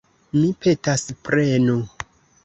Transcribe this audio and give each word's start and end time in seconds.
Mi 0.35 0.47
petas, 0.65 1.03
prenu! 1.29 1.75